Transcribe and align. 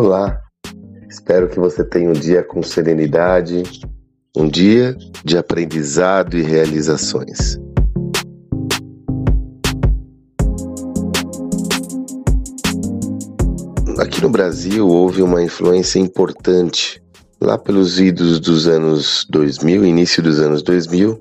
Olá, 0.00 0.40
espero 1.10 1.48
que 1.48 1.58
você 1.58 1.82
tenha 1.82 2.08
um 2.08 2.12
dia 2.12 2.44
com 2.44 2.62
serenidade, 2.62 3.64
um 4.36 4.46
dia 4.46 4.96
de 5.24 5.36
aprendizado 5.36 6.38
e 6.38 6.40
realizações. 6.40 7.58
Aqui 13.98 14.22
no 14.22 14.30
Brasil 14.30 14.86
houve 14.86 15.20
uma 15.20 15.42
influência 15.42 15.98
importante 15.98 17.02
lá 17.40 17.58
pelos 17.58 17.98
idos 17.98 18.38
dos 18.38 18.68
anos 18.68 19.26
2000, 19.28 19.84
início 19.84 20.22
dos 20.22 20.38
anos 20.38 20.62
2000, 20.62 21.20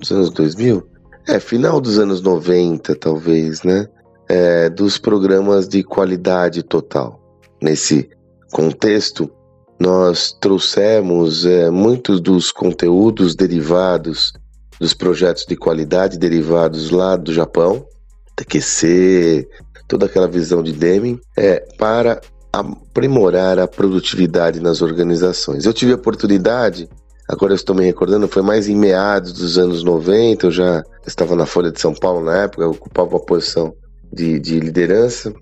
dos 0.00 0.10
anos 0.10 0.30
2000? 0.30 0.84
É, 1.28 1.38
final 1.38 1.80
dos 1.80 1.96
anos 1.96 2.20
90, 2.20 2.92
talvez, 2.96 3.62
né? 3.62 3.86
É, 4.28 4.68
dos 4.68 4.98
programas 4.98 5.68
de 5.68 5.84
qualidade 5.84 6.64
total. 6.64 7.22
Nesse 7.62 8.10
contexto, 8.56 9.30
nós 9.78 10.32
trouxemos 10.40 11.44
é, 11.44 11.68
muitos 11.68 12.22
dos 12.22 12.50
conteúdos 12.50 13.36
derivados 13.36 14.32
dos 14.80 14.94
projetos 14.94 15.44
de 15.44 15.54
qualidade 15.54 16.18
derivados 16.18 16.90
lá 16.90 17.16
do 17.16 17.34
Japão, 17.34 17.86
TQC, 18.34 19.46
toda 19.86 20.06
aquela 20.06 20.26
visão 20.26 20.62
de 20.62 20.72
Deming, 20.72 21.20
é, 21.36 21.62
para 21.76 22.18
aprimorar 22.50 23.58
a 23.58 23.68
produtividade 23.68 24.58
nas 24.58 24.80
organizações. 24.80 25.66
Eu 25.66 25.74
tive 25.74 25.92
a 25.92 25.96
oportunidade, 25.96 26.88
agora 27.28 27.52
eu 27.52 27.56
estou 27.56 27.76
me 27.76 27.84
recordando, 27.84 28.26
foi 28.26 28.40
mais 28.40 28.68
em 28.68 28.74
meados 28.74 29.34
dos 29.34 29.58
anos 29.58 29.84
90, 29.84 30.46
eu 30.46 30.50
já 30.50 30.82
estava 31.06 31.36
na 31.36 31.44
Folha 31.44 31.70
de 31.70 31.78
São 31.78 31.92
Paulo 31.92 32.24
na 32.24 32.44
época, 32.44 32.66
ocupava 32.66 33.10
uma 33.10 33.20
posição 33.20 33.74
de, 34.10 34.40
de 34.40 34.58
liderança, 34.60 35.34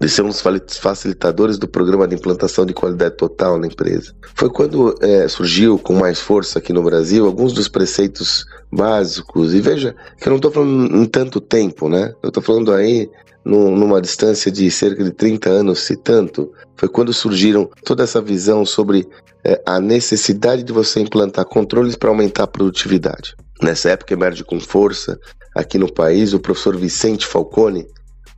de 0.00 0.08
ser 0.08 0.22
um 0.22 0.28
dos 0.28 0.42
facilitadores 0.78 1.58
do 1.58 1.68
programa 1.68 2.06
de 2.06 2.14
implantação 2.14 2.64
de 2.64 2.72
qualidade 2.72 3.16
total 3.16 3.58
na 3.58 3.66
empresa. 3.66 4.14
Foi 4.34 4.50
quando 4.50 4.94
é, 5.00 5.26
surgiu 5.28 5.78
com 5.78 5.94
mais 5.94 6.20
força 6.20 6.58
aqui 6.58 6.72
no 6.72 6.82
Brasil 6.82 7.26
alguns 7.26 7.52
dos 7.52 7.68
preceitos 7.68 8.46
básicos, 8.72 9.54
e 9.54 9.60
veja 9.60 9.94
que 10.18 10.28
eu 10.28 10.30
não 10.30 10.36
estou 10.36 10.50
falando 10.50 10.96
em 10.96 11.04
tanto 11.04 11.40
tempo, 11.40 11.88
né? 11.88 12.14
Eu 12.22 12.28
estou 12.28 12.42
falando 12.42 12.72
aí 12.72 13.10
no, 13.44 13.74
numa 13.76 14.00
distância 14.00 14.50
de 14.50 14.70
cerca 14.70 15.02
de 15.02 15.10
30 15.10 15.48
anos, 15.50 15.80
se 15.80 15.96
tanto, 15.96 16.52
foi 16.76 16.88
quando 16.88 17.12
surgiram 17.12 17.68
toda 17.84 18.04
essa 18.04 18.20
visão 18.20 18.64
sobre 18.64 19.06
é, 19.44 19.60
a 19.66 19.80
necessidade 19.80 20.62
de 20.62 20.72
você 20.72 21.00
implantar 21.00 21.44
controles 21.44 21.96
para 21.96 22.10
aumentar 22.10 22.44
a 22.44 22.48
produtividade. 22.48 23.34
Nessa 23.62 23.90
época 23.90 24.14
emerge 24.14 24.44
com 24.44 24.60
força 24.60 25.18
aqui 25.54 25.78
no 25.78 25.92
país 25.92 26.32
o 26.32 26.40
professor 26.40 26.76
Vicente 26.76 27.26
Falcone, 27.26 27.86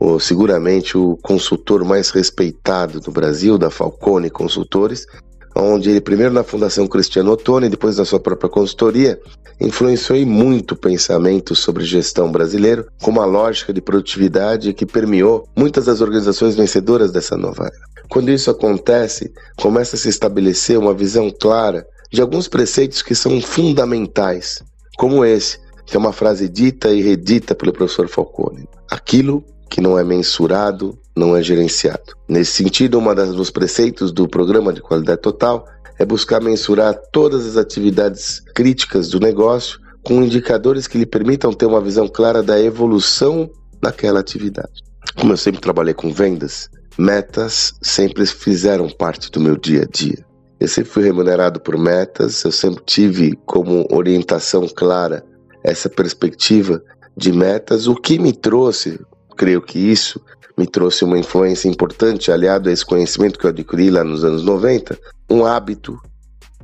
o, 0.03 0.19
seguramente 0.19 0.98
o 0.98 1.17
consultor 1.22 1.84
mais 1.84 2.11
respeitado 2.11 2.98
do 2.98 3.12
Brasil, 3.12 3.56
da 3.56 3.70
Falcone 3.70 4.28
Consultores, 4.28 5.06
onde 5.55 5.91
ele 5.91 6.00
primeiro 6.00 6.34
na 6.34 6.42
Fundação 6.42 6.89
Cristiano 6.89 7.31
Ottoni, 7.31 7.69
depois 7.69 7.98
na 7.98 8.05
sua 8.05 8.19
própria 8.19 8.50
consultoria, 8.50 9.20
influenciou 9.61 10.19
muito 10.27 10.72
o 10.72 10.77
pensamento 10.77 11.55
sobre 11.55 11.84
gestão 11.84 12.33
brasileiro, 12.33 12.84
com 13.00 13.12
uma 13.12 13.25
lógica 13.25 13.72
de 13.72 13.81
produtividade 13.81 14.72
que 14.72 14.84
permeou 14.84 15.47
muitas 15.56 15.84
das 15.84 16.00
organizações 16.00 16.56
vencedoras 16.56 17.12
dessa 17.12 17.37
nova 17.37 17.66
era. 17.66 18.09
Quando 18.09 18.33
isso 18.33 18.50
acontece, 18.50 19.33
começa 19.56 19.94
a 19.94 19.98
se 19.98 20.09
estabelecer 20.09 20.77
uma 20.78 20.92
visão 20.92 21.31
clara 21.31 21.87
de 22.11 22.20
alguns 22.20 22.48
preceitos 22.48 23.03
que 23.03 23.14
são 23.14 23.41
fundamentais, 23.41 24.64
como 24.98 25.25
esse, 25.25 25.61
que 25.87 25.97
é 25.97 25.98
uma 25.98 26.12
frase 26.12 26.48
dita 26.48 26.91
e 26.91 27.00
redita 27.00 27.55
pelo 27.55 27.72
professor 27.72 28.09
Falcone. 28.09 28.69
Aquilo 28.91 29.44
que 29.73 29.81
não 29.81 29.98
é 29.98 30.05
mensurado, 30.05 30.98
não 31.17 31.34
é 31.34 31.42
gerenciado. 31.42 32.15
Nesse 32.28 32.53
sentido, 32.53 32.98
uma 32.98 33.15
das 33.15 33.34
dos 33.34 33.51
preceitos 33.51 34.12
do 34.12 34.28
programa 34.28 34.71
de 34.71 34.83
qualidade 34.83 35.22
total 35.22 35.65
é 35.99 36.05
buscar 36.05 36.43
mensurar 36.43 36.94
todas 37.10 37.47
as 37.47 37.56
atividades 37.56 38.41
críticas 38.55 39.09
do 39.09 39.19
negócio 39.19 39.81
com 40.03 40.22
indicadores 40.22 40.87
que 40.87 40.99
lhe 40.99 41.06
permitam 41.06 41.55
ter 41.55 41.65
uma 41.65 41.81
visão 41.81 42.06
clara 42.06 42.43
da 42.43 42.61
evolução 42.61 43.49
daquela 43.81 44.21
atividade. 44.21 44.82
Como 45.19 45.32
eu 45.32 45.38
sempre 45.38 45.62
trabalhei 45.62 45.94
com 45.94 46.12
vendas, 46.12 46.69
metas 46.99 47.72
sempre 47.81 48.27
fizeram 48.27 48.91
parte 48.91 49.31
do 49.31 49.41
meu 49.41 49.56
dia 49.56 49.84
a 49.84 49.87
dia. 49.87 50.22
Eu 50.61 50.69
sempre 50.69 50.91
fui 50.91 51.03
remunerado 51.03 51.59
por 51.59 51.78
metas, 51.78 52.44
eu 52.44 52.53
sempre 52.53 52.82
tive 52.84 53.38
como 53.47 53.87
orientação 53.91 54.69
clara 54.69 55.25
essa 55.65 55.88
perspectiva 55.88 56.82
de 57.16 57.32
metas, 57.32 57.87
o 57.87 57.94
que 57.94 58.19
me 58.19 58.34
trouxe 58.34 59.00
creio 59.42 59.60
que 59.60 59.76
isso 59.76 60.20
me 60.56 60.69
trouxe 60.69 61.04
uma 61.04 61.19
influência 61.19 61.69
importante, 61.69 62.30
aliado 62.30 62.69
a 62.69 62.72
esse 62.72 62.86
conhecimento 62.86 63.36
que 63.36 63.44
eu 63.44 63.50
adquiri 63.50 63.91
lá 63.91 64.04
nos 64.04 64.22
anos 64.22 64.44
90, 64.44 64.97
um 65.28 65.44
hábito 65.44 66.00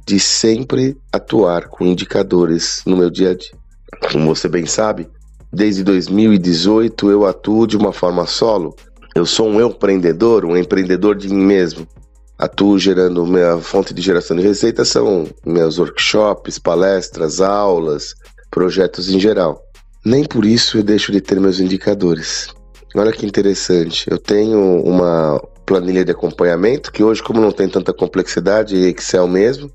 de 0.06 0.20
sempre 0.20 0.96
atuar 1.12 1.66
com 1.66 1.84
indicadores 1.84 2.82
no 2.86 2.96
meu 2.96 3.10
dia 3.10 3.30
a 3.30 3.34
dia. 3.34 3.50
Como 4.12 4.32
você 4.32 4.48
bem 4.48 4.64
sabe, 4.64 5.08
desde 5.52 5.82
2018 5.82 7.10
eu 7.10 7.26
atuo 7.26 7.66
de 7.66 7.76
uma 7.76 7.92
forma 7.92 8.26
solo. 8.26 8.76
Eu 9.12 9.26
sou 9.26 9.48
um 9.48 9.60
empreendedor, 9.60 10.44
um 10.44 10.56
empreendedor 10.56 11.16
de 11.16 11.28
mim 11.28 11.44
mesmo. 11.44 11.84
Atuo 12.38 12.78
gerando 12.78 13.26
minha 13.26 13.58
fonte 13.58 13.92
de 13.92 14.00
geração 14.00 14.36
de 14.36 14.44
receita 14.44 14.84
são 14.84 15.26
meus 15.44 15.80
workshops, 15.80 16.60
palestras, 16.60 17.40
aulas, 17.40 18.14
projetos 18.52 19.10
em 19.10 19.18
geral. 19.18 19.60
Nem 20.04 20.24
por 20.24 20.44
isso 20.46 20.78
eu 20.78 20.84
deixo 20.84 21.10
de 21.10 21.20
ter 21.20 21.40
meus 21.40 21.58
indicadores. 21.58 22.56
Olha 22.94 23.12
que 23.12 23.26
interessante. 23.26 24.10
Eu 24.10 24.18
tenho 24.18 24.82
uma 24.82 25.40
planilha 25.66 26.04
de 26.04 26.12
acompanhamento 26.12 26.90
que 26.90 27.02
hoje, 27.02 27.22
como 27.22 27.40
não 27.40 27.52
tem 27.52 27.68
tanta 27.68 27.92
complexidade, 27.92 28.76
é 28.76 28.88
Excel 28.88 29.28
mesmo, 29.28 29.70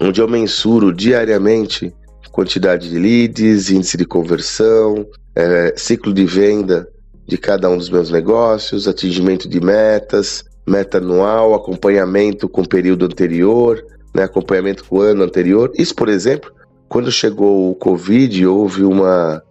onde 0.00 0.20
eu 0.20 0.28
mensuro 0.28 0.92
diariamente 0.92 1.92
quantidade 2.36 2.90
de 2.90 2.98
leads, 2.98 3.70
índice 3.70 3.96
de 3.96 4.04
conversão, 4.04 5.06
é, 5.34 5.72
ciclo 5.74 6.12
de 6.12 6.26
venda 6.26 6.86
de 7.26 7.38
cada 7.38 7.66
um 7.70 7.78
dos 7.78 7.88
meus 7.88 8.10
negócios, 8.10 8.86
atingimento 8.86 9.48
de 9.48 9.58
metas, 9.58 10.44
meta 10.68 10.98
anual, 10.98 11.54
acompanhamento 11.54 12.46
com 12.46 12.60
o 12.60 12.68
período 12.68 13.06
anterior, 13.06 13.82
né, 14.14 14.24
acompanhamento 14.24 14.84
com 14.84 14.98
o 14.98 15.00
ano 15.00 15.24
anterior. 15.24 15.72
Isso, 15.78 15.94
por 15.94 16.10
exemplo, 16.10 16.52
quando 16.90 17.10
chegou 17.10 17.70
o 17.70 17.74
Covid, 17.74 18.46
houve 18.46 18.84
uma 18.84 19.36
um, 19.36 19.45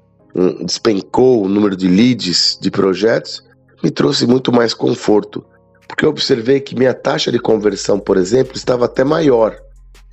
despencou 0.63 1.43
o 1.43 1.47
número 1.47 1.75
de 1.75 1.87
leads 1.87 2.57
de 2.61 2.69
projetos, 2.69 3.43
me 3.83 3.89
trouxe 3.89 4.27
muito 4.27 4.51
mais 4.51 4.73
conforto, 4.73 5.45
porque 5.87 6.05
eu 6.05 6.09
observei 6.09 6.59
que 6.59 6.75
minha 6.75 6.93
taxa 6.93 7.31
de 7.31 7.39
conversão, 7.39 7.99
por 7.99 8.17
exemplo, 8.17 8.55
estava 8.55 8.85
até 8.85 9.03
maior. 9.03 9.57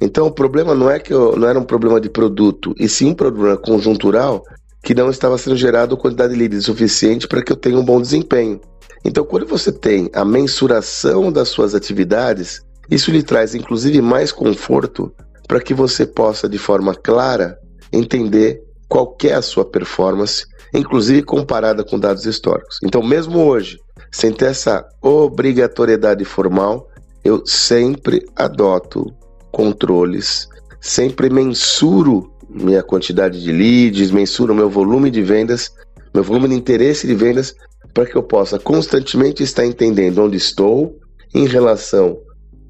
Então 0.01 0.27
o 0.27 0.33
problema 0.33 0.75
não 0.75 0.91
é 0.91 0.99
que 0.99 1.13
eu, 1.13 1.37
não 1.37 1.49
era 1.49 1.59
um 1.59 1.65
problema 1.65 2.01
de 2.01 2.09
produto, 2.09 2.75
e 2.79 2.89
sim 2.89 3.11
um 3.11 3.15
problema 3.15 3.57
conjuntural 3.57 4.43
que 4.83 4.95
não 4.95 5.11
estava 5.11 5.39
sendo 5.39 5.57
gerado 5.57 5.97
quantidade 5.97 6.33
de 6.33 6.39
leads 6.39 6.65
suficiente 6.65 7.29
para 7.29 7.43
que 7.43 7.53
eu 7.53 7.57
tenha 7.57 7.79
um 7.79 7.85
bom 7.85 8.01
desempenho. 8.01 8.61
Então, 9.05 9.25
quando 9.25 9.47
você 9.47 9.73
tem 9.73 10.11
a 10.13 10.25
mensuração 10.25 11.33
das 11.33 11.49
suas 11.49 11.75
atividades, 11.75 12.63
isso 12.91 13.11
lhe 13.11 13.23
traz 13.23 13.55
inclusive 13.55 14.01
mais 14.01 14.31
conforto 14.33 15.13
para 15.49 15.61
que 15.61 15.75
você 15.75 16.07
possa, 16.07 16.49
de 16.49 16.59
forma 16.59 16.95
clara, 16.95 17.59
entender 17.93 18.63
qual 18.93 19.17
é 19.25 19.33
a 19.33 19.41
sua 19.41 19.65
performance, 19.65 20.45
inclusive 20.75 21.23
comparada 21.23 21.83
com 21.83 21.99
dados 21.99 22.27
históricos. 22.27 22.77
Então, 22.85 23.03
mesmo 23.03 23.43
hoje, 23.43 23.79
sem 24.11 24.31
ter 24.31 24.51
essa 24.51 24.87
obrigatoriedade 25.01 26.27
formal, 26.27 26.87
eu 27.25 27.43
sempre 27.47 28.23
adoto 28.37 29.07
controles, 29.51 30.47
sempre 30.79 31.31
mensuro 31.31 32.31
minha 32.51 32.83
quantidade 32.83 33.43
de 33.43 33.51
leads, 33.51 34.11
mensuro 34.11 34.55
meu 34.55 34.69
volume 34.69 35.11
de 35.11 35.23
vendas, 35.23 35.73
meu 36.13 36.23
volume 36.23 36.49
de 36.49 36.55
interesse 36.55 37.07
de 37.07 37.15
vendas, 37.15 37.55
para 37.95 38.05
que 38.05 38.15
eu 38.15 38.23
possa 38.23 38.59
constantemente 38.59 39.43
estar 39.43 39.65
entendendo 39.65 40.23
onde 40.23 40.37
estou 40.37 40.95
em 41.35 41.47
relação 41.47 42.19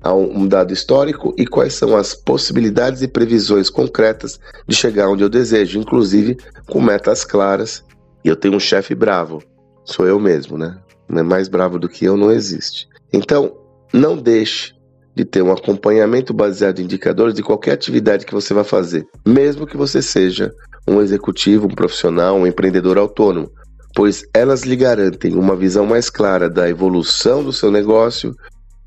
a 0.02 0.12
um 0.12 0.46
dado 0.46 0.72
histórico 0.72 1.34
e 1.38 1.46
quais 1.46 1.74
são 1.74 1.96
as 1.96 2.14
possibilidades 2.14 3.02
e 3.02 3.08
previsões 3.08 3.70
concretas 3.70 4.40
de 4.66 4.74
chegar 4.74 5.08
onde 5.08 5.22
eu 5.22 5.28
desejo, 5.28 5.78
inclusive 5.78 6.36
com 6.68 6.80
metas 6.80 7.24
claras. 7.24 7.84
E 8.24 8.28
eu 8.28 8.36
tenho 8.36 8.56
um 8.56 8.60
chefe 8.60 8.94
bravo, 8.94 9.42
sou 9.84 10.06
eu 10.06 10.18
mesmo, 10.18 10.58
né? 10.58 10.78
Mais 11.08 11.48
bravo 11.48 11.78
do 11.78 11.88
que 11.88 12.04
eu 12.04 12.16
não 12.16 12.30
existe. 12.30 12.88
Então, 13.12 13.56
não 13.92 14.16
deixe 14.16 14.74
de 15.14 15.24
ter 15.24 15.42
um 15.42 15.52
acompanhamento 15.52 16.32
baseado 16.32 16.80
em 16.80 16.84
indicadores 16.84 17.34
de 17.34 17.42
qualquer 17.42 17.72
atividade 17.72 18.24
que 18.24 18.32
você 18.32 18.54
vai 18.54 18.64
fazer, 18.64 19.06
mesmo 19.26 19.66
que 19.66 19.76
você 19.76 20.00
seja 20.00 20.52
um 20.88 21.00
executivo, 21.00 21.66
um 21.66 21.74
profissional, 21.74 22.36
um 22.36 22.46
empreendedor 22.46 22.96
autônomo, 22.96 23.50
pois 23.94 24.24
elas 24.32 24.62
lhe 24.62 24.74
garantem 24.74 25.34
uma 25.34 25.54
visão 25.54 25.84
mais 25.84 26.08
clara 26.08 26.48
da 26.48 26.68
evolução 26.68 27.44
do 27.44 27.52
seu 27.52 27.70
negócio 27.70 28.34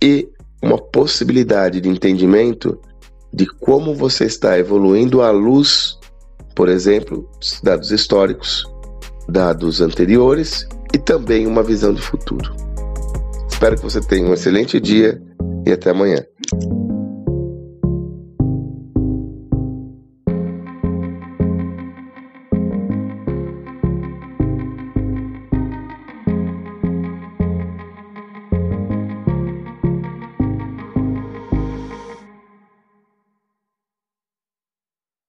e 0.02 0.28
uma 0.62 0.78
possibilidade 0.78 1.82
de 1.82 1.90
entendimento 1.90 2.80
de 3.34 3.46
como 3.46 3.94
você 3.94 4.26
está 4.26 4.58
evoluindo 4.58 5.22
à 5.22 5.30
luz, 5.32 5.98
por 6.56 6.70
exemplo, 6.70 7.30
dados 7.62 7.92
históricos, 7.92 8.64
dados 9.28 9.82
anteriores 9.82 10.68
e 10.94 10.98
também 10.98 11.46
uma 11.46 11.62
visão 11.62 11.94
de 11.94 12.02
futuro. 12.02 12.56
Espero 13.50 13.76
que 13.76 13.84
você 13.84 14.00
tenha 14.02 14.28
um 14.28 14.34
excelente 14.34 14.80
dia 14.80 15.22
e 15.66 15.72
até 15.72 15.90
amanhã. 15.90 16.24